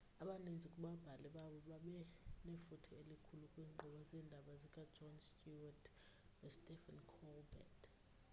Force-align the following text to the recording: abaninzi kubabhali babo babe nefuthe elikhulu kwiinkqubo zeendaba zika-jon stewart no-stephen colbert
abaninzi 0.23 0.67
kubabhali 0.73 1.27
babo 1.35 1.57
babe 1.67 1.95
nefuthe 2.49 2.91
elikhulu 3.01 3.43
kwiinkqubo 3.53 3.99
zeendaba 4.09 4.51
zika-jon 4.61 5.15
stewart 5.29 5.83
no-stephen 6.39 6.99
colbert 7.13 7.81